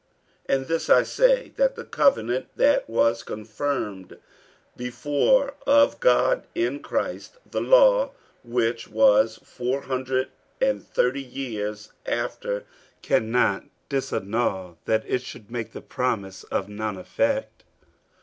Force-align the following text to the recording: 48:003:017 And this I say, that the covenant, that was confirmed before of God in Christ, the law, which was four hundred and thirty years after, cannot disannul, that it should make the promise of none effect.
48:003:017 0.49 0.55
And 0.57 0.65
this 0.67 0.89
I 0.89 1.03
say, 1.03 1.49
that 1.57 1.75
the 1.75 1.83
covenant, 1.83 2.47
that 2.55 2.89
was 2.89 3.21
confirmed 3.21 4.17
before 4.75 5.53
of 5.67 5.99
God 5.99 6.47
in 6.55 6.79
Christ, 6.79 7.37
the 7.45 7.61
law, 7.61 8.09
which 8.43 8.87
was 8.87 9.37
four 9.43 9.81
hundred 9.81 10.29
and 10.59 10.83
thirty 10.83 11.21
years 11.21 11.91
after, 12.07 12.63
cannot 13.03 13.65
disannul, 13.91 14.77
that 14.85 15.03
it 15.05 15.21
should 15.21 15.51
make 15.51 15.71
the 15.71 15.81
promise 15.81 16.45
of 16.45 16.67
none 16.67 16.97
effect. 16.97 17.63